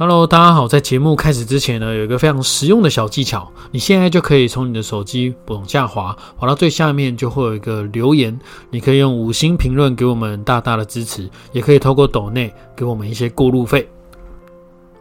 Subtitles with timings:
[0.00, 0.66] Hello，大家好。
[0.66, 8.40] 在节目开始之前呢，有一个非常实用的小技巧，你现在就可以从你的手机往下滑，滑到最下面就会有一个留言，
[8.70, 13.86] 你可以用五星评论给我们大大的支持，也可以透过抖内给我们一些过路费。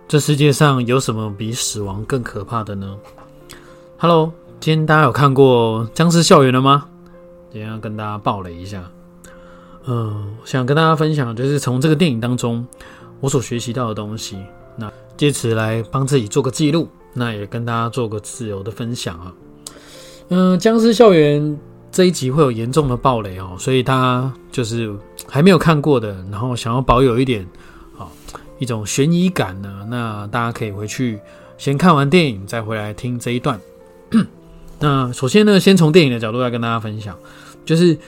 [0.06, 2.98] 这世界上有什么比死亡更可怕的呢
[4.00, 6.88] ？Hello，今天大家有看过《僵尸校园》了吗？
[7.54, 8.84] 今天要跟大家爆雷一下。
[9.86, 12.68] 嗯，想跟大家分享，就是从这个电影当中
[13.22, 14.38] 我所学习到的东西。
[15.20, 19.34] 借此来帮自己做个记录，那也跟大家做个自由的分享啊。
[20.30, 21.60] 嗯，僵尸校园
[21.92, 24.96] 这一集会有严重的暴雷哦，所以大家就是
[25.28, 27.46] 还没有看过的，然后想要保有一点
[27.98, 28.08] 啊
[28.60, 31.20] 一种悬疑感呢，那大家可以回去
[31.58, 33.60] 先看完电影再回来听这一段。
[34.80, 37.14] 那首先呢，先从电影的角度来跟大家分享，
[37.66, 37.94] 就是《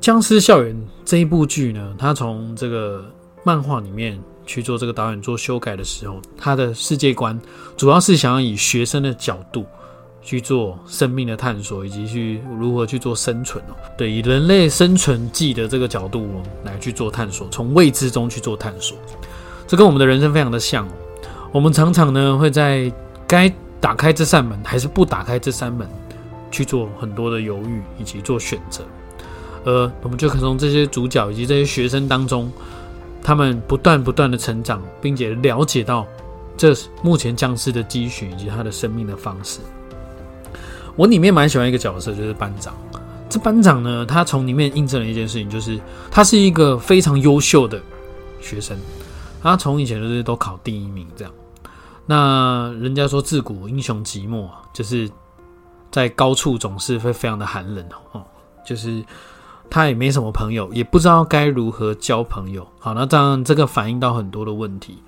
[0.00, 0.74] 僵尸校园》
[1.04, 3.04] 这一部剧呢，它从这个
[3.44, 4.20] 漫画里面。
[4.46, 7.38] 去做这个导演做修改的时候，他的世界观
[7.76, 9.64] 主要是想要以学生的角度
[10.22, 13.76] 去做生命的探索，以及去如何去做生存哦。
[13.96, 16.28] 对，以人类生存记的这个角度
[16.64, 18.98] 来去做探索，从未知中去做探索，
[19.66, 20.92] 这跟我们的人生非常的像哦。
[21.52, 22.92] 我们常常呢会在
[23.26, 25.88] 该打开这扇门还是不打开这扇门
[26.50, 28.82] 去做很多的犹豫以及做选择，
[29.64, 32.50] 而我们就可从这些主角以及这些学生当中。
[33.22, 36.06] 他们不断不断的成长，并且了解到
[36.56, 39.60] 这目前僵尸的积蓄以及他的生命的方式。
[40.96, 42.74] 我里面蛮喜欢一个角色，就是班长。
[43.28, 45.78] 这班长呢，他从里面印证了一件事情，就是
[46.10, 47.80] 他是一个非常优秀的
[48.40, 48.76] 学生。
[49.42, 51.32] 他从以前就是都考第一名这样。
[52.06, 55.08] 那人家说自古英雄寂寞，就是
[55.90, 58.22] 在高处总是会非常的寒冷哦，
[58.66, 59.04] 就是。
[59.70, 62.66] 他也没什么朋友，也不知道该如何交朋友。
[62.80, 64.98] 好，那当然这个反映到很多的问题。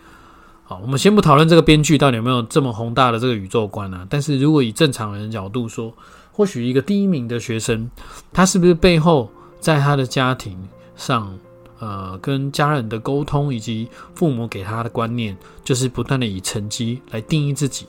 [0.63, 4.07] 好，我们先不讨论这个编剧到底有没有这么宏大的这个宇宙观啊。
[4.09, 5.93] 但是如果以正常人的角度说，
[6.31, 7.91] 或许一个第一名的学生，
[8.33, 9.29] 他是不是背后
[9.59, 10.57] 在他的家庭
[10.97, 11.37] 上，
[11.81, 17.87] 呃，跟家人的沟通以及父母给他的观念，就是不断的以成绩来定义自己。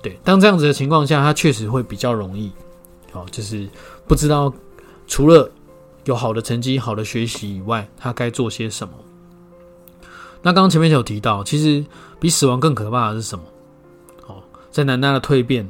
[0.00, 2.52] 对，当这样子的情况下，他确实会比较容易。
[3.10, 3.68] 好，就是
[4.06, 4.50] 不知道
[5.08, 5.50] 除了。
[6.04, 8.94] 有好的成绩、好的学习以外，他该做些什么？
[10.42, 11.82] 那刚刚前面有提到，其实
[12.20, 13.44] 比死亡更可怕的是什么？
[14.26, 15.66] 哦，在南娜的蜕变，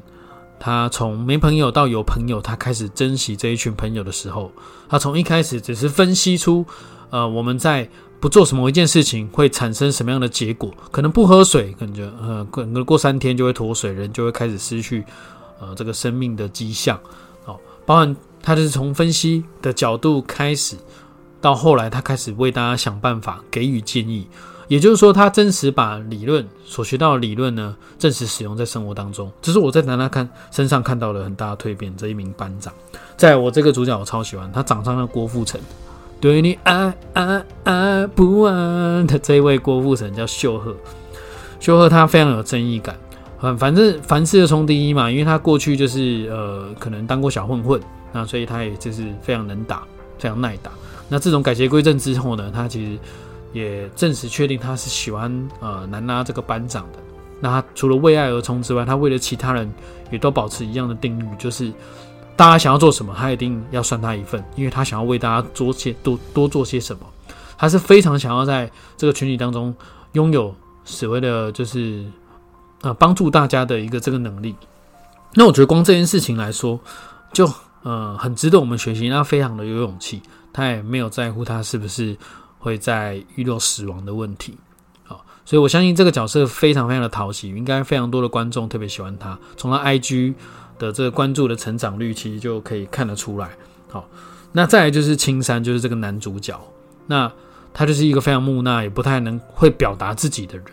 [0.58, 4.50] 他从没朋友到有朋友，他开始珍惜这一群朋友的时候，
[4.88, 6.66] 他从一开始只是分析出，
[7.10, 15.04] 呃，我们在不做什么一件事情会产生什么样的结果，可能不喝水，可能呃，可能过三天就会脱水，人就会开始失去
[15.60, 16.98] 呃这个生命的迹象，
[17.44, 17.56] 哦，
[17.86, 18.16] 包含。
[18.44, 20.76] 他就是从分析的角度开始，
[21.40, 24.26] 到后来他开始为大家想办法，给予建议。
[24.68, 29.30] 也就是说，他真实把理论所学到的理论呢，真实使用在生活当中。
[29.40, 31.94] 这是我在楠楠看身上看到了很大的蜕变。
[31.96, 32.72] 这一名班长，
[33.16, 35.60] 在我这个主角我超喜欢他，长相的郭富城，
[36.20, 40.74] 对你爱爱爱不完的这位郭富城叫秀赫。
[41.60, 42.94] 秀赫他非常有正义感，
[43.42, 47.80] 嗯，反正凡事冲第一嘛，因为他过去就是呃，可能当过小混混。
[48.14, 49.82] 那所以他也就是非常能打，
[50.20, 50.70] 非常耐打。
[51.08, 52.98] 那这种改邪归正之后呢，他其实
[53.52, 56.98] 也证实确定他是喜欢呃南拉这个班长的。
[57.40, 59.70] 那他除了为爱而冲之外，他为了其他人
[60.12, 61.72] 也都保持一样的定律，就是
[62.36, 67.04] 大家想要做什么，他一定要算他一份，因为他想要为大家做些多多做些什么。
[67.58, 69.74] 他是非常想要在这个群体当中
[70.12, 70.54] 拥有
[70.84, 72.04] 所谓的就是
[72.82, 74.54] 呃帮助大家的一个这个能力。
[75.34, 76.78] 那我觉得光这件事情来说，
[77.32, 77.50] 就。
[77.84, 79.08] 呃，很值得我们学习。
[79.08, 80.20] 他非常的有勇气，
[80.52, 82.16] 他也没有在乎他是不是
[82.58, 84.56] 会在遇到死亡的问题。
[85.04, 89.38] 好，所以我相信这个角色非常非常的讨喜，应该非常多的观众特别喜欢他。
[89.56, 90.34] 从他 IG
[90.78, 93.50] 的这个关注的成长率，其实就可以看得出来。
[93.90, 94.08] 好，
[94.50, 96.58] 那再来就是青山，就是这个男主角。
[97.06, 97.30] 那
[97.74, 100.66] 他就是一个非常木讷，也不太能会表达自己的人。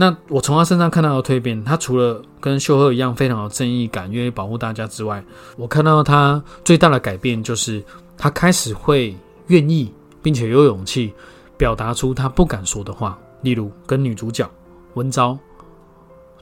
[0.00, 5.22] 那我从他身上看到的蜕变，他除了跟秀赫一样非常有正义感，愿意保护大家之外，
[5.58, 7.84] 我看到他最大的改变就是
[8.16, 9.14] 他开始会
[9.48, 9.92] 愿意
[10.22, 11.12] 并且有勇气
[11.58, 14.50] 表达出他不敢说的话，例如跟女主角
[14.94, 15.38] 文昭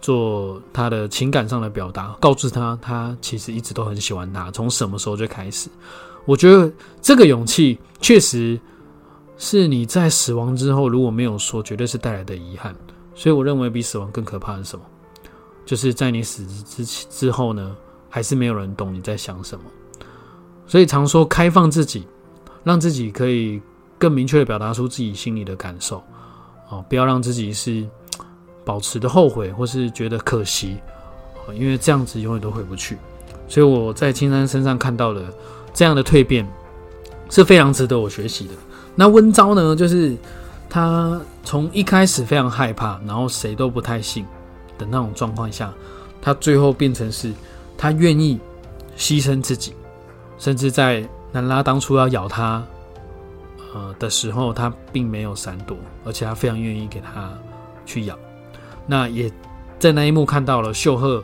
[0.00, 5.68] 做他的情感上的表达，告诉他他其实一直都很喜欢他，从什么时候就开始。
[6.26, 6.72] 我觉得
[7.02, 8.56] 这个勇气确实
[9.36, 12.72] 是你在死亡之后如果没有说，绝对是带来的遗憾。
[13.18, 14.84] 所以我认为比死亡更可怕的是什么？
[15.66, 17.76] 就是在你死之之后呢，
[18.08, 19.64] 还是没有人懂你在想什么。
[20.68, 22.06] 所以常说开放自己，
[22.62, 23.60] 让自己可以
[23.98, 26.00] 更明确的表达出自己心里的感受，
[26.68, 27.84] 哦，不要让自己是
[28.64, 30.76] 保持的后悔，或是觉得可惜，
[31.54, 32.96] 因为这样子永远都回不去。
[33.48, 35.22] 所以我在青山身上看到了
[35.74, 36.48] 这样的蜕变，
[37.30, 38.54] 是非常值得我学习的。
[38.94, 40.16] 那温招呢，就是
[40.68, 44.24] 他从一开始非常害怕，然后谁都不太信
[44.76, 45.72] 的那种状况下，
[46.20, 47.32] 他最后变成是，
[47.76, 48.38] 他愿意
[48.96, 49.74] 牺牲自己，
[50.38, 52.62] 甚至在南拉当初要咬他。
[53.74, 57.30] 呃的时候，他并没有闪躲，而且他非常愿意给他
[57.84, 58.18] 去咬。
[58.86, 59.30] 那也
[59.78, 61.22] 在那一幕看到了秀赫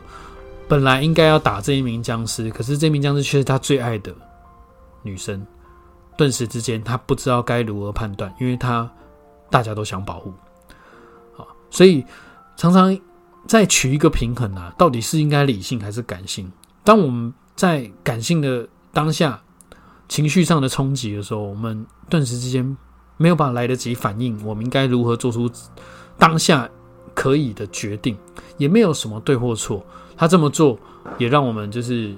[0.67, 4.13] 本来应该要打这一名僵尸，可是这名僵尸却是他最爱的
[5.01, 5.45] 女生。
[6.15, 8.89] 顿时之间，他不知道该如何判断，因为他
[9.55, 10.33] 大家都想保护。
[11.33, 12.03] 好，所以
[12.57, 12.99] 常常
[13.47, 16.51] 在取一个平衡啊，到底是应该理性还是感性？
[16.83, 19.39] 当我们在感性的当下。
[20.07, 22.77] 情绪上的冲击的时候，我们顿时之间
[23.17, 25.49] 没有办法来得及反应，我们应该如何做出
[26.15, 26.69] 当下
[27.15, 28.15] 可以的决定，
[28.57, 29.83] 也没有什么对或错。
[30.15, 30.77] 他这么做
[31.17, 32.13] 也让我们就是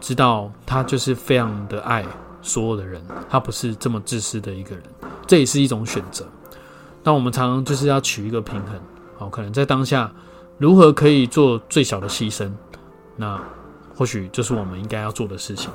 [0.00, 2.06] 知道，他就是非常的爱
[2.42, 4.84] 所有的人，他不是这么自私的一个人，
[5.26, 6.24] 这也是一种选择。
[7.06, 8.72] 那我们常常就是要取一个平衡，
[9.16, 10.10] 好，可能在当下
[10.58, 12.50] 如何可以做最小的牺牲，
[13.14, 13.40] 那
[13.94, 15.70] 或许就是我们应该要做的事情。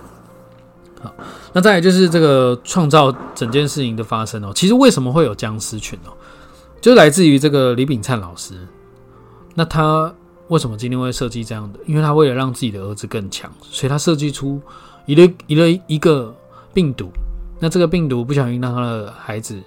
[1.02, 1.14] 好，
[1.54, 4.52] 那再来就是这个创造整件事情的发生哦。
[4.54, 6.12] 其实为什么会有僵尸群哦，
[6.82, 8.68] 就来自于这个李炳灿老师。
[9.56, 10.14] 那他
[10.50, 11.80] 为什么今天会设计这样的？
[11.86, 14.62] 因为他为了让自己的儿子更强，所以他设计出
[15.06, 16.36] 一个一个一个
[16.74, 17.10] 病毒。
[17.58, 19.58] 那这个病毒不小心让他的孩子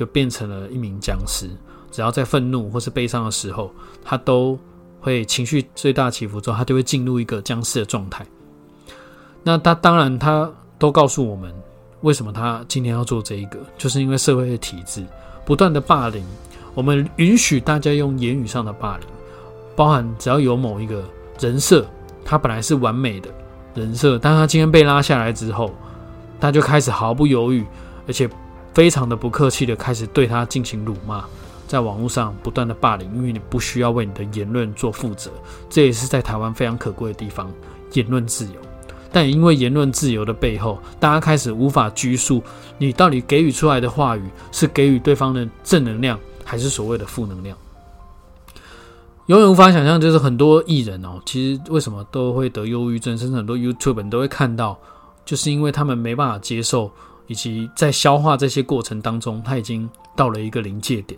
[0.00, 1.48] 就变成了一名僵尸。
[1.92, 3.70] 只要在愤怒或是悲伤的时候，
[4.02, 4.58] 他都
[5.00, 8.26] 会情绪最大起伏之后，他就会进入一个僵尸的状态。
[9.42, 10.50] 那他当然他。
[10.80, 11.52] 都告诉我们，
[12.00, 15.04] 为什么他今天要做这一个，就是因为社会的体制
[15.44, 16.24] 不断的霸凌，
[16.72, 19.06] 我们允许大家用言语上的霸凌，
[19.76, 21.04] 包含只要有某一个
[21.38, 21.84] 人设，
[22.24, 23.28] 他本来是完美的
[23.74, 25.70] 人设，但他今天被拉下来之后，
[26.40, 27.62] 他就开始毫不犹豫，
[28.06, 28.26] 而且
[28.74, 31.24] 非常的不客气的开始对他进行辱骂，
[31.66, 35.30] 在网络上不断的霸凌，因为你不需要为你的言论做负责，
[35.68, 37.50] 这也是在台湾非常可贵的地方，
[37.92, 38.52] 言论自由。
[39.12, 42.40] 但因为言论自由的背后，大家开始无法拘束
[42.78, 44.22] 你到底给予出来的话语
[44.52, 47.56] 是给予对方的正能量，还是所谓的负能量。
[49.26, 54.78] 永远无法想象，就是很多艺人哦，其实为什么都会得忧郁症，甚至很多 YouTube 你都会看到，
[55.24, 56.90] 就是因为他们没办法接受，
[57.30, 61.16] 以及在消化这些过程当中，他已经到了一个临界点。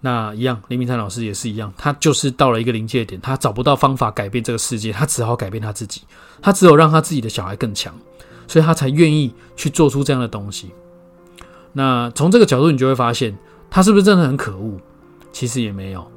[0.00, 6.00] 那一样，林明灿老师也是一样，他就是到了一个临界点，他找不到方法改变这个世界，他只好改变他自己，
[6.40, 7.94] 他只有让他自己的小孩更强，
[8.46, 10.70] 所以他才愿意去做出这样的东西。
[11.74, 13.36] 那从这个角度，你就会发现，
[13.68, 14.80] 他是不是真的很可恶？
[15.32, 16.10] 其实也没有，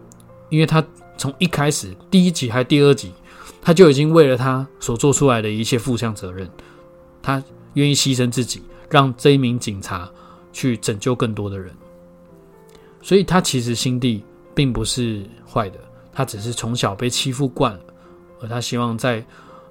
[0.47, 0.81] 因为他
[1.17, 3.11] 从一开始第一集还第二集，
[3.61, 6.49] 他就已经为了他所做出来的一切负向责任，
[7.21, 10.09] 他愿意牺牲自己，让这一名警察
[10.51, 11.73] 去拯救更多的人。
[13.01, 14.23] 所以他其实心地
[14.53, 15.79] 并不是坏的，
[16.11, 17.79] 他只是从小被欺负惯了，
[18.41, 19.25] 而他希望在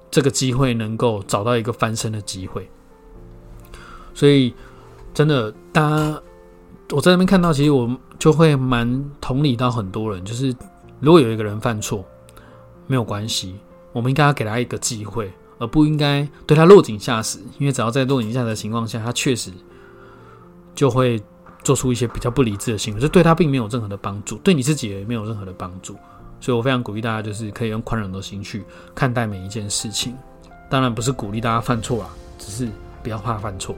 [0.09, 2.69] 这个机会能够找到一个翻身的机会。
[4.13, 4.53] 所以
[5.13, 6.21] 真的，大家
[6.89, 7.89] 我在那边看到，其实我
[8.19, 10.53] 就会蛮同理到很多人，就是
[10.99, 12.03] 如果有一个人犯错，
[12.87, 13.55] 没有关系，
[13.93, 19.49] 我们应该要给他一个机会，而不应该对他落井下石，因为只要在落井下石的情况下，他确实
[20.75, 21.23] 就会。
[21.63, 25.95] 做出一些比较不理智的行为，这对他并没有任何的帮助，对你自己也没有任何的帮助。
[26.39, 28.63] 所以我非常鼓励大家，就是可以用宽容的心去
[28.95, 30.17] 看待每一件事情。
[30.71, 32.67] 当然不是鼓励大家犯错啊，只是
[33.03, 33.75] 不要怕犯错。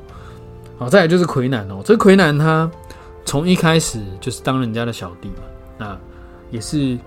[0.80, 2.72] 好，再来就是魁南哦，这魁南他
[3.26, 5.44] 从一开始就是当人家的小弟嘛，
[5.78, 6.00] 那
[6.52, 6.98] 也是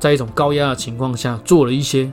[0.00, 2.12] 在一种高压的情况下做了一些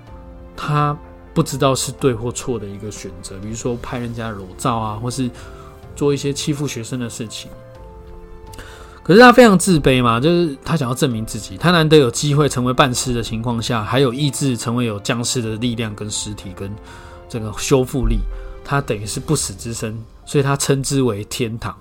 [0.55, 0.95] 他
[1.33, 5.29] 不知道是对或错的一个选择，比如说拍人家裸照啊，或是
[5.95, 7.49] 做一些欺负学生的事情。
[9.03, 16.71] 可是他非常自卑嘛，就是他想要证明自己，他难得有机会成为半尸的情况下，还有意志成为有僵尸的力量跟尸体跟
[17.27, 18.19] 这个修复力，
[18.63, 21.75] 他等于是不死之身，所以他称之为天堂。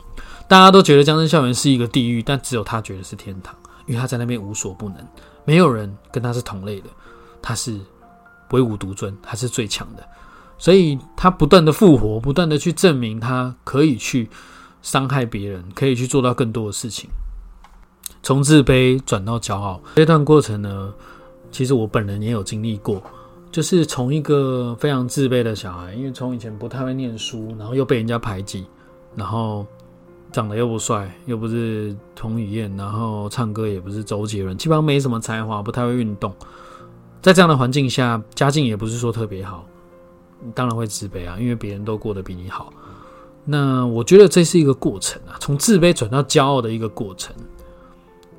[0.48, 3.54] 大家都觉得僵尸校园是一个地狱，但只有他觉得是天堂，
[3.86, 4.96] 因为他在那边无所不能，
[5.44, 6.88] 没有人跟他是同类的，
[7.42, 7.78] 他是
[8.50, 10.06] 唯吾独尊，他是最强的，
[10.58, 14.28] 所以他不断的复活，不断的去证明他可以去。
[14.82, 17.10] 伤害别人可以去做到更多的事情，
[18.22, 20.90] 从自卑转到骄傲这段过程呢，
[21.50, 23.02] 其实我本人也有经历过，
[23.52, 28.64] 就是从一个非常自卑的小孩，因为从以前不太会念书，然后又被人家排挤，
[29.14, 29.66] 然后
[30.32, 36.34] 长得又不帅，又不是彭于晏，然后唱歌也不是周杰伦，基本上没什么才华，不太会运动。
[37.22, 39.66] 在这样的环境下，家境也不是说特别好，
[40.54, 42.72] 当然会自卑啊，因为别人都过得比你好。
[43.44, 47.34] 那我觉得这是一个过程啊，从自卑转到骄傲的一个过程。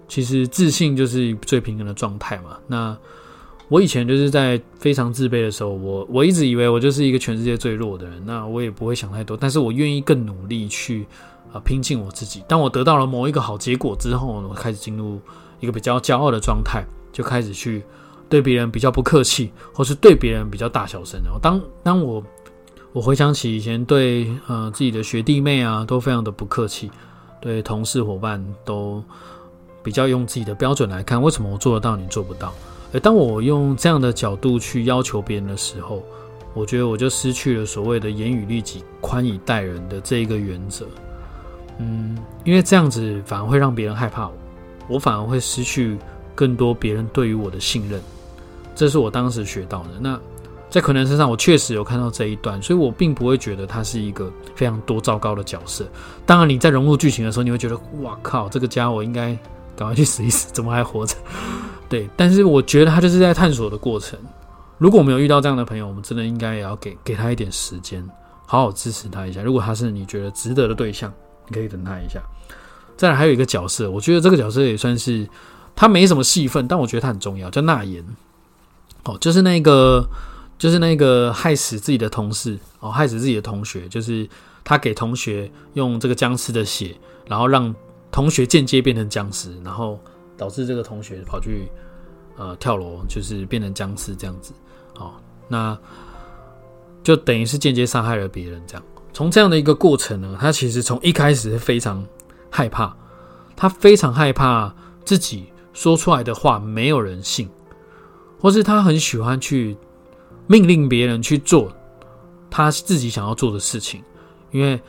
[0.07, 2.57] 其实自信就是最平衡的状态嘛。
[2.67, 2.97] 那
[3.69, 11.05] 我以前就是在非常自卑的时候，我我一直以为我就是一个全世界最弱的人，那我也不会想太多，但是我愿意更努力去
[11.53, 12.43] 啊拼尽我自己。
[12.47, 15.19] 当我得到了某一个好结果之后，我开始进入
[15.61, 16.83] 一个比较骄傲的状态，
[17.13, 17.81] 就开始去
[18.31, 21.21] 对别人比较不客气，或是对别人比较大小声。
[21.23, 22.23] 然后当当我
[22.93, 26.89] 我回想起以前对呃自己的学弟妹啊，都非常的不客气，
[27.39, 29.03] 对同事伙伴都。
[29.83, 32.53] 比较用自己的标准来看，为什么我做得到，你做不到？
[32.93, 36.03] 而当我用这样的角度去要求别人的时候，
[36.53, 40.85] 我觉得我就失去了所谓的严以律己、宽以待人的这一个原则。
[41.79, 44.33] 嗯，因为这样子反而会让别人害怕我，
[44.87, 45.97] 我反而会失去
[46.35, 47.99] 更多别人对于我的信任。
[48.75, 49.89] 这是我当时学到的。
[49.99, 50.19] 那
[50.69, 55.85] 在可能身上，我确实有看到这一段，所以我并不会觉得他是一个非常多糟糕的角色。
[56.25, 59.37] 当然，你在融入剧情的时候，你会觉得，哇靠，这个家伙应该。
[59.73, 60.49] 赶快去死一死！
[60.53, 61.15] 怎么还活着？
[61.89, 64.19] 对，但是我觉得他就是在探索的过程。
[64.77, 68.05] 如果我们有遇到这样的朋友，我们真的应该也要给给他一点时间，
[68.45, 69.41] 好好支持他一下。
[69.41, 71.11] 如果他是你觉得值得的对象，
[71.47, 72.21] 你可以等他一下。
[72.97, 75.27] 再来还有一个角色，我觉得这个角色也算是
[75.73, 78.05] 他没什么戏份，但我觉得他很重要，叫纳言。
[79.03, 80.07] 哦，就是那个，
[80.57, 84.27] 就是那个害死自己的同事，哦，害死自己的同学，就是
[84.63, 86.95] 他给同学用这个僵尸的血，
[87.27, 87.73] 然后让。
[88.13, 89.97] 同学间接变成僵尸，然后
[90.35, 91.69] 导致这个同学跑去
[92.35, 94.51] 呃跳楼，就是变成僵尸这样子。
[94.99, 95.13] 哦，
[95.47, 95.79] 那
[97.01, 98.61] 就等于是间接杀害了别人。
[98.67, 102.05] 这样，从这样的一个过程呢，他其实从一开始是非常
[102.49, 102.93] 害怕，
[103.55, 107.49] 他非常害怕自己说出来的话没有人信，
[108.41, 109.77] 或是他很喜欢去
[110.47, 111.71] 命令别人去做
[112.49, 114.03] 他自己想要做的事情，
[114.49, 114.81] 因为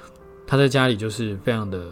[0.47, 1.85] 他在家里就是非常的。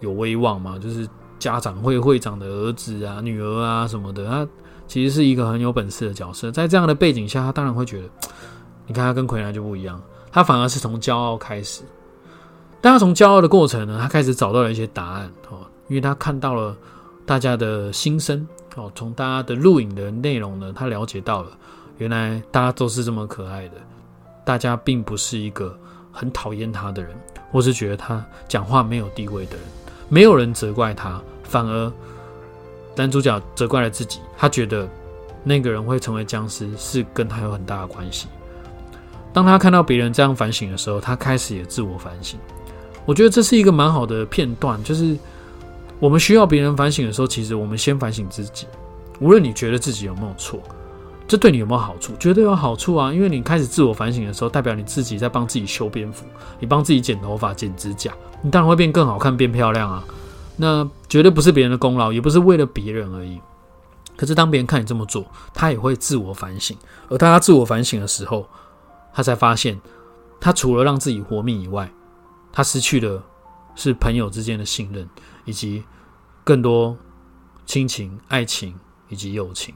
[0.00, 0.78] 有威望嘛？
[0.78, 1.08] 就是
[1.38, 4.46] 家长会会长的儿子啊、女儿啊什么的，他
[4.86, 6.50] 其实是一个很有本事的角色。
[6.50, 8.08] 在这样的背景下，他当然会觉得，
[8.86, 9.98] 你看他跟奎南就不一样，
[10.30, 11.82] 他反而是从骄傲开始。
[12.82, 16.76] 但他从骄傲的过程呢，他开始找到了一些答案哦，因为他看到了
[17.26, 21.50] 大家的心声哦，从大家的录影的内容呢，他了解到了，
[21.98, 23.74] 原来大家都是这么可爱的，
[24.44, 25.76] 大家并不是一个
[26.12, 27.14] 很讨厌他的人，
[27.50, 29.64] 或是觉得他讲话没有地位的人。
[30.08, 31.92] 没有人责怪他，反而
[32.94, 34.20] 男主角责怪了自己。
[34.38, 34.88] 他觉得
[35.42, 38.28] 那个人会成为僵尸是跟他有很大的关系。
[39.32, 42.38] 当他看到别人这样反省的时候，他开始也自我反省。
[43.04, 45.16] 我觉得这是一个蛮好的片段，就是
[45.98, 48.66] 我们需要别人反省的时候，其实我们先反省自己。
[49.20, 50.60] 无论你觉得自己有没有错。
[51.28, 52.14] 这对你有没有好处？
[52.20, 53.12] 绝对有好处啊！
[53.12, 56.24] 因为你开始自我反省的时候，代表你自己在帮自己修边幅，
[56.60, 58.12] 你帮自己剪头发、剪指甲，
[58.42, 60.04] 你当然会变更好看、变漂亮啊！
[60.56, 63.40] 那绝对不是别人的功劳，也不是为了别人而已。
[64.16, 66.76] 可是当别人看你这么做，他也会自我反省。
[67.08, 68.48] 而当他自我反省的时候，
[69.12, 69.80] 他才发现，
[70.40, 71.90] 他除了让自己活命以外，
[72.52, 73.20] 他失去的
[73.74, 75.08] 是朋友之间的信任，
[75.46, 75.82] 以及
[76.44, 76.94] 更多
[77.64, 78.74] 亲情、爱情
[79.08, 79.74] 以及友情。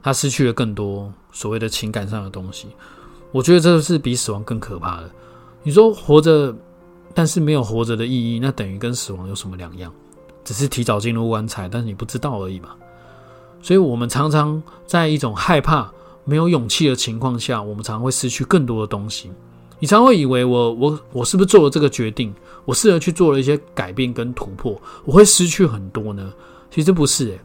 [0.00, 2.68] 他失去了更多所谓的情感上的东西，
[3.32, 5.10] 我觉得这是比死亡更可怕的。
[5.64, 6.54] 你说活着，
[7.12, 9.92] 但是没有活着的意义，那等于跟死亡有什么两样？
[10.44, 12.68] 只是提早进入棺材，但是你不知道而已嘛。
[13.60, 15.90] 所以，我们常常在一种害怕、
[16.24, 19.32] 没有勇气的情况下，我们常常会失去更多的东西。
[19.78, 22.34] 你常会以为，我我我是不是做了这个决定？
[22.64, 26.32] 我试着去做了一些改变跟突破，我会失去很多呢？
[26.70, 27.40] 其实不是诶，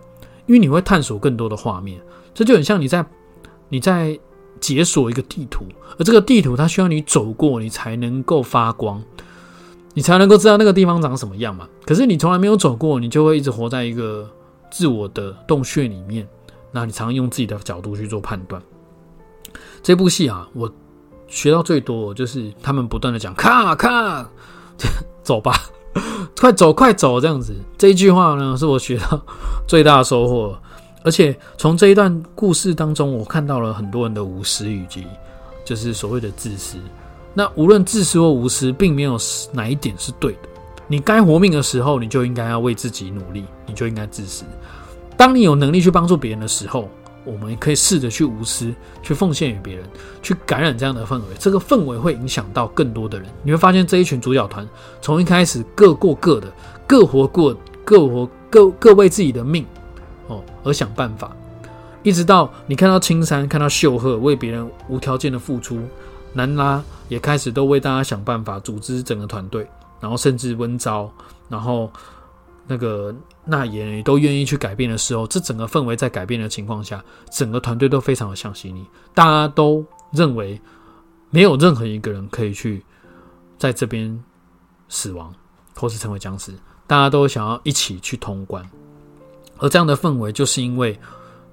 [0.48, 2.02] 因为你会探索更多的画面。
[2.34, 3.06] 这就很像你在
[3.70, 4.18] 你在
[4.60, 5.66] 解锁一个地图，
[5.98, 9.04] 而这个地图它需要你走过，你才能够发光，
[9.94, 11.68] 你才能够知道那个地方长什么样嘛。
[11.86, 14.30] 可是你从来没有走过，你就会一直活在一个
[14.72, 16.28] 自我的洞穴里面。
[16.72, 18.62] 那你常常用自己的角度去做判断。
[19.84, 20.72] 这部戏啊，我
[21.32, 24.28] 学到最多就是他们不断的讲“看看，
[25.24, 25.56] 走吧，
[26.38, 27.56] 快走快走”这样子。
[27.78, 29.20] 这一句话呢，是我学到
[29.66, 30.56] 最大的收获。
[31.04, 35.08] 而且从这一段故事当中，我看到了很多人的无私以及
[35.64, 36.78] 就是所谓的自私。
[37.34, 39.18] 那无论自私或无私，并没有
[39.54, 40.50] 哪一点是对的。
[40.88, 44.44] 你该活命的时候，你就应该要为自己努力，你就应该自私。
[45.16, 46.90] 当你有能力去帮助别人的时候，
[47.24, 48.74] 我们可以试着去无私，
[49.04, 49.86] 去奉献于别人，
[50.22, 51.26] 去感染这样的氛围。
[51.38, 53.28] 这个氛围会影响到更多的人。
[53.44, 54.68] 你会发现这一群主角团
[55.02, 56.52] 从一开始各过各的，
[56.88, 59.66] 各活过各活各各为自己的命
[60.28, 61.36] 哦而想办法，
[62.04, 65.80] 一直到你看到青山，看到秀赫为别人无条件的付出，
[66.34, 69.68] 南拉也开始都为大家想办法，组织整个团队，
[70.00, 71.12] 然后甚至温招，
[71.48, 71.92] 然后。
[72.72, 73.14] 那个
[73.44, 78.88] 那也都愿意去改变的时候，这整个氛围在改变的情况下，整个团队都非常的相信你。
[79.14, 80.58] 大家都认为
[81.32, 82.82] 没有任何一个人可以去
[83.58, 84.18] 在这边
[84.88, 85.36] 死亡
[85.76, 86.54] 或是成为僵尸，
[86.88, 88.66] 大家都想要一起去通关。
[89.58, 90.98] 而这样的氛围，就是因为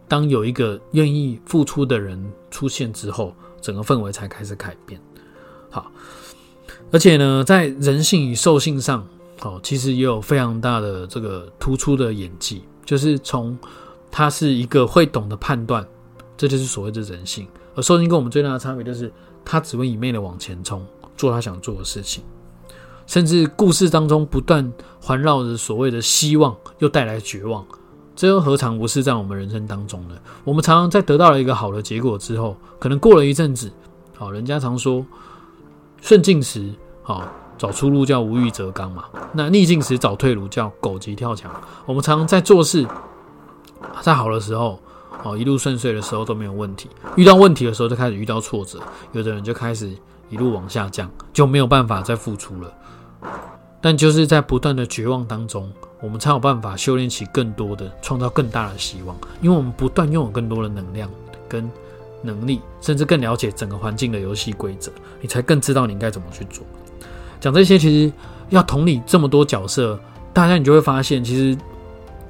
[0.06, 5.00] 当有一个愿意付出的人出现之后，整个氛围才开始改变。
[5.68, 5.90] 好，
[6.92, 9.04] 而且呢，在人性与兽性上。
[9.40, 13.56] 好，其实也有非常大的这个突出的演技，就是从
[14.10, 15.86] 他是一个会懂得判断，
[16.36, 17.46] 这就是所谓的人性。
[17.76, 19.12] 而兽性跟我们最大的差别就是，
[19.44, 20.84] 他只会一昧的往前冲，
[21.16, 22.24] 做他想做的事情，
[23.06, 27.64] 甚至故事当中不断环绕着所谓的希望，又带来绝望，
[28.16, 30.16] 这又何尝不是在我们人生当中呢？
[30.42, 33.70] 我们常常在得到了一个好的结果之后，可能过了一阵子，
[34.16, 35.06] 好，人家常说
[36.00, 36.72] 顺境时，
[37.04, 37.24] 好。
[37.58, 41.50] 找出路叫无欲则刚嘛，那逆境时找退路叫狗急跳墙。
[41.84, 42.86] 我们常常在做事，
[44.00, 44.80] 在好的时候，
[45.24, 48.78] 哦一路顺遂的时候都没有问题，遇到问题的时候就开始遇到挫折，
[49.12, 49.92] 有的人就开始
[50.30, 52.72] 一路往下降，就没有办法再付出了。
[53.80, 59.16] 但就是在不断的绝望当中，我们才有办法修炼起更多的，创造更大的希望。
[59.40, 61.10] 因为我们不断拥有更多的能量
[61.48, 61.70] 跟
[62.22, 66.64] 能力，甚至更了解整个环境的游戏规则，你才更知道你应该怎么去做。
[67.40, 68.12] 讲这些，其实
[68.50, 69.98] 要同理这么多角色，
[70.32, 71.56] 大家你就会发现，其实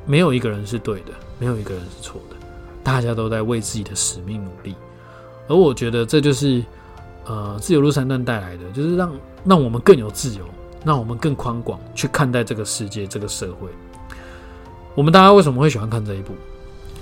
[0.07, 2.37] 没有一个人是对的，没有一个人是错的，
[2.83, 4.75] 大家都在为自己的使命努力。
[5.49, 6.63] 而我觉得这就是
[7.25, 9.13] 呃自由路三段带来的，就是让
[9.45, 10.45] 让我们更有自由，
[10.85, 13.69] 让我们更宽广去看待这个世界、这个社会。
[14.95, 16.35] 我们大家为什么会喜欢看这一部？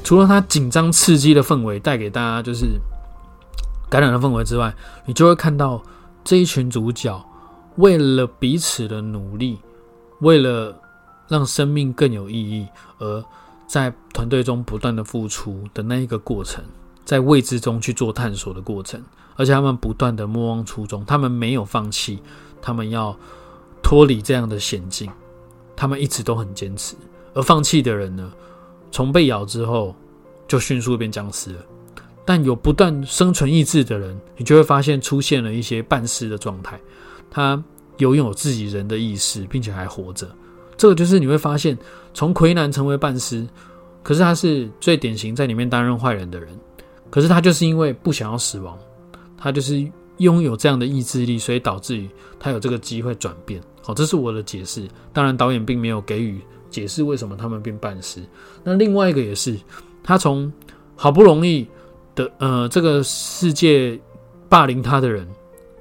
[0.05, 2.79] 除了它紧张刺激的氛围带给大家就是
[3.91, 4.73] 感染的氛围之外，
[5.05, 5.83] 你就会看到
[6.23, 7.21] 这一群主角。
[7.77, 9.59] 为了彼此的努力，
[10.21, 10.79] 为了
[11.29, 12.67] 让生命更有意义，
[12.99, 13.25] 而
[13.67, 16.65] 在团队中不断的付出的那一个过程，
[17.05, 19.03] 在未知中去做探索的过程，
[19.35, 22.21] 而且他们不断的莫忘初衷，他们没有放弃，
[22.63, 23.17] 他们要
[23.83, 25.11] 脱离这样的险境，
[25.75, 26.95] 他们一直都很坚持。
[27.35, 28.33] 而放弃的人呢，
[28.91, 29.95] 从被咬之后
[30.49, 31.61] 就迅速变僵尸了。
[32.25, 36.81] 但有不断生存意志的人，你就会发现出现了一些半尸的状态。
[37.37, 37.63] 他
[37.99, 40.27] 拥有自己人的意识，并且还活着，
[40.75, 41.77] 这个就是你会发现，
[42.15, 43.47] 从魁南成为半尸，
[44.03, 46.49] 可是他是最典型在里面担任坏人的人，
[47.11, 48.79] 可是他就是因为不想要死亡，
[49.37, 52.09] 他就是拥有这样的意志力，所以导致于
[52.41, 53.61] 他有这个机会转变。
[53.83, 54.89] 好，这是我的解释。
[55.13, 58.23] 当然，导演并没有给予解释为什么他们变半尸。
[58.65, 59.61] 那另外一个也是，
[60.03, 60.51] 他从
[60.95, 61.69] 好不容易
[62.15, 64.01] 的呃这个世界
[64.49, 65.29] 霸凌他的人。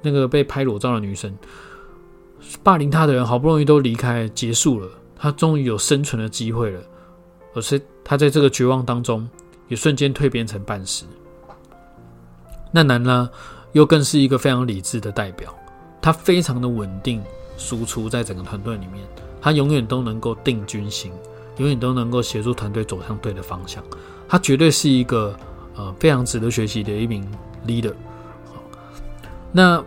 [0.02, 1.36] 那个被拍裸照的女生，
[2.62, 6.80] 霸凌她的人好不容易都离开结束了，她终于有生存的机会了，
[7.54, 9.28] 而是她在这个绝望当中，
[9.68, 11.04] 也瞬间蜕变成半死。
[12.70, 13.30] 那男呢，
[13.72, 15.54] 又更是一个非常理智的代表，
[16.02, 17.22] 他非常的稳定
[17.56, 19.04] 输出在整个团队里面，
[19.40, 21.10] 他永远都能够定军心，
[21.56, 23.82] 永远都能够协助团队走向对的方向，
[24.28, 25.34] 他绝对是一个
[25.74, 27.26] 呃非常值得学习的一名
[27.66, 27.94] leader。
[29.52, 29.82] 那。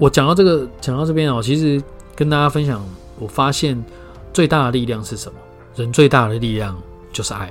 [0.00, 1.82] 我讲到这个，讲到这边哦，其实
[2.14, 2.80] 跟大家分享，
[3.18, 3.84] 我发现
[4.32, 5.36] 最大的力量是什么？
[5.74, 6.80] 人最大的力量
[7.12, 7.50] 就是爱。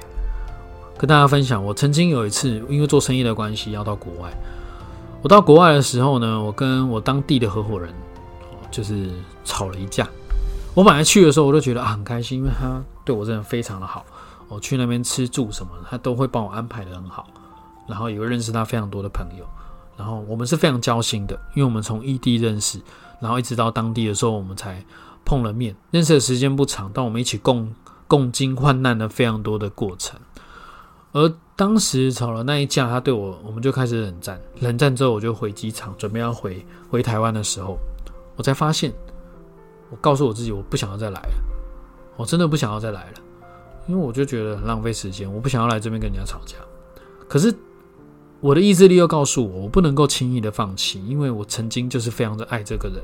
[0.98, 4.32] 跟大家分享，我曾经有一次因为做生意的关系要到国外，
[5.22, 7.94] 我到国外的时候呢，我跟我当地的合伙人
[8.72, 9.10] 就是
[9.44, 10.08] 吵了一架。
[10.74, 14.06] 我本来去的时候，我都觉得啊很开心，因为他对我真的非常的好。
[14.48, 17.28] 我去那边吃住什么，他都会帮我安排的很好，
[17.90, 19.46] 然后也会认识他非常多的朋友。
[19.98, 22.80] 然后我们是非常交心的，因为我们从异地认识，
[23.20, 24.86] 然后一直到当地的时候，我们才
[25.26, 25.76] 碰了面。
[25.90, 27.74] 认识的时间不长，但我们一起共
[28.08, 30.20] 共经患难的非常多的过程。
[31.14, 34.40] 而当时吵了那一架，他对我，我们就开始冷战。
[34.60, 37.76] 冷战之后，我就回机场，准备要回回台湾的时候，
[38.36, 38.94] 我才发现，
[39.90, 41.34] 我告诉我自己，我不想要再来了，
[42.18, 43.14] 我真的不想要再来了，
[43.88, 46.56] 因为我就觉得很浪费时间，我不想要来这边跟人家吵架。
[47.28, 47.52] 可是。
[48.40, 53.02] 我的意志力又告诉我，我不能够轻易的放弃，因为我曾经就是非常的爱这个人，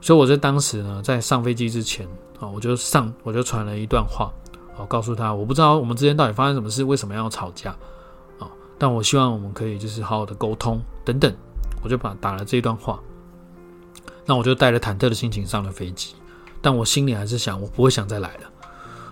[0.00, 2.06] 所以我在当时呢，在上飞机之前
[2.38, 4.30] 啊，我就上我就传了一段话，
[4.76, 7.70] 我，告诉他我不知道我们之间到底发生什么事，为什么要吵架
[8.38, 8.48] 啊？
[8.78, 11.32] 但我希望我们可以就是好好的沟通等等。
[11.80, 12.98] 我就把打了这段话，
[14.26, 16.14] 那我就带着忐忑的心情上了飞机，
[16.60, 18.50] 但我心里还是想，我不会想再来了。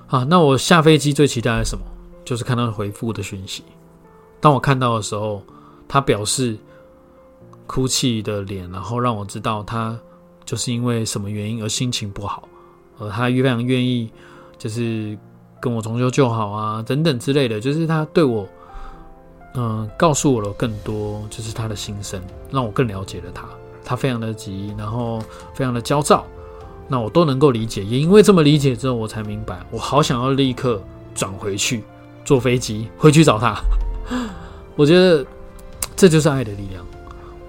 [0.09, 1.85] 啊，那我下飞机最期待的什么？
[2.24, 3.62] 就是看到回复的讯息。
[4.40, 5.42] 当我看到的时候，
[5.88, 6.57] 他表示
[7.66, 9.99] 哭泣的脸，然后让我知道他
[10.44, 12.49] 就是因为什么原因而心情不好，
[12.99, 14.11] 而他非常愿意
[14.59, 15.18] 就是
[15.61, 18.46] 跟我重修旧好啊，等等之类的，就是他对我。
[19.59, 22.20] 嗯，告诉我了更多，就是他的心声，
[22.51, 23.49] 让我更了解了他。
[23.83, 25.18] 他非常的急，然后
[25.55, 26.27] 非常的焦躁，
[26.87, 27.83] 那我都能够理解。
[27.83, 30.79] 也因为这么理解之后，我才明白，我好想要立刻
[31.14, 31.83] 转回去，
[32.22, 33.55] 坐飞机回去找他。
[34.75, 35.25] 我觉得
[35.95, 36.85] 这就是爱的力量。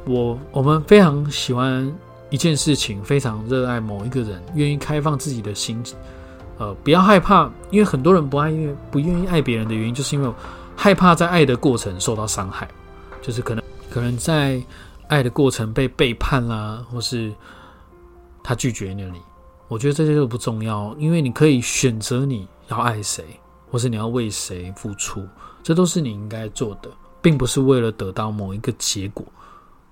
[0.06, 1.91] 我我们非常喜欢
[2.30, 5.84] 一件事情，非常热爱某一个人，愿意开放自己的心，
[6.58, 10.32] 呃，不要害怕，因为很多人不爱，因为不愿意爱别人的原因，就是因为。
[10.80, 12.70] 害怕在爱的过程受到伤害，
[13.20, 14.62] 就是可能可能在
[15.08, 17.34] 爱的过程被背叛啦，或是
[18.43, 19.20] 他拒绝了你。
[19.67, 23.26] 我觉得这些都不重要，因为你可以选择你要爱谁，
[23.72, 25.28] 或是你要为谁付出，
[25.67, 26.89] 这都是你应该做的，
[27.21, 29.25] 并不是为了得到某一个结果。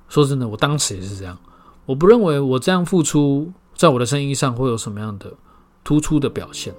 [0.07, 1.38] 说真的，我当时也是这样，
[1.85, 5.29] 我不认为我这样付出在我的生意上会有什么样的
[5.83, 6.73] 突出的表现。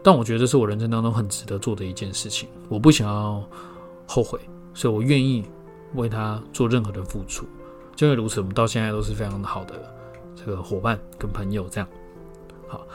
[0.00, 3.42] 但我觉得这是我人生当中很值得做的一件事情，我不想要
[4.06, 4.38] 后悔，
[4.74, 5.44] 所以我愿意
[5.96, 7.44] 为他做任何的付出。
[7.96, 9.74] 就因为如此，我们到现在都是非常好的
[10.36, 11.66] 这个伙伴跟朋友。
[11.68, 11.88] 这样，
[12.68, 12.86] 好，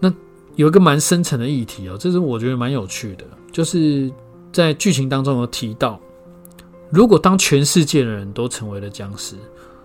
[0.00, 0.10] 那
[0.56, 4.10] 有一个蛮深层的议题哦，这是我觉得蛮有趣的，就是
[4.52, 5.98] 在剧情当中有提到，
[6.90, 9.34] 如果当全世界的人都成为了僵尸，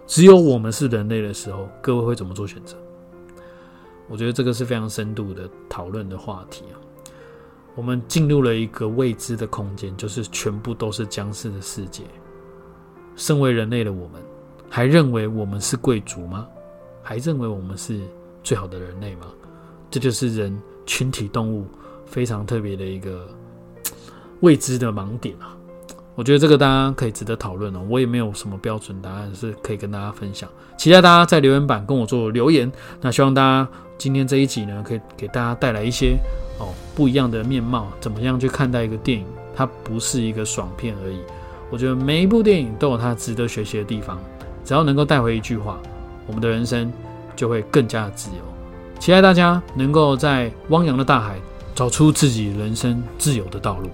[0.05, 2.75] 只有我们是人类的时候，各位会怎么做选择？
[4.09, 6.75] 我觉得这个是非常深度的讨论的话题啊！
[7.75, 12.03] 我们进入了一个未知的空间，就是全部都是僵尸的世界。
[13.15, 14.21] 身为人类的我们，
[14.69, 16.47] 还认为我们是贵族吗？
[17.03, 18.01] 还认为我们是
[18.43, 19.27] 最好的人类吗？
[19.89, 21.65] 这就是人群体动物
[22.05, 23.27] 非常特别的一个
[24.41, 25.55] 未知的盲点啊！
[26.15, 27.79] 我觉得这个大家可以值得讨论哦。
[27.89, 32.71] 我也没有什么标准答案是可以跟大家分享，期待大家在留言板跟我做留言。
[33.01, 33.67] 那希望大家。
[33.99, 36.19] 今天这一集呢，可以给大家带来一些
[36.59, 39.25] 哦不一样的面貌，怎么样去看待一个电影？
[39.55, 41.17] 它不是一个爽片而已。
[41.71, 44.19] 我觉得每一部电影都有它值得学习的地方，
[44.63, 45.79] 只要能够带回一句话，
[46.27, 46.93] 我们的人生
[47.35, 48.37] 就会更加的自由。
[48.99, 51.41] 期待大家能够在汪洋的大海
[51.73, 53.89] 找出自己人生自由的道路。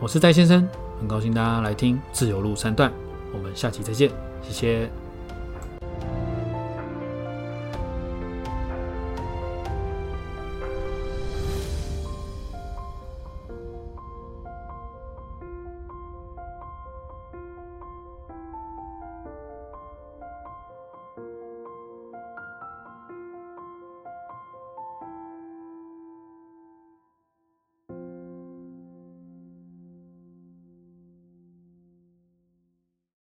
[0.00, 0.66] 我是戴先生，
[1.00, 2.88] 很高兴大家来听《自由路三段》，
[3.32, 4.08] 我们下期再见，
[4.42, 5.07] 谢谢。